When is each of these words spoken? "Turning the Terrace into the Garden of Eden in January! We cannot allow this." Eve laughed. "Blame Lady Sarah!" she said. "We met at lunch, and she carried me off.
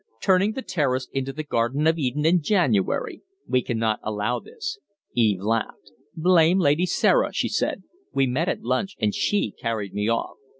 "Turning 0.19 0.53
the 0.53 0.63
Terrace 0.63 1.07
into 1.11 1.31
the 1.31 1.43
Garden 1.43 1.85
of 1.85 1.99
Eden 1.99 2.25
in 2.25 2.41
January! 2.41 3.21
We 3.47 3.61
cannot 3.61 3.99
allow 4.01 4.39
this." 4.39 4.79
Eve 5.13 5.41
laughed. 5.41 5.91
"Blame 6.15 6.57
Lady 6.57 6.87
Sarah!" 6.87 7.29
she 7.31 7.47
said. 7.49 7.83
"We 8.11 8.25
met 8.25 8.49
at 8.49 8.63
lunch, 8.63 8.95
and 8.99 9.13
she 9.13 9.51
carried 9.51 9.93
me 9.93 10.09
off. 10.09 10.37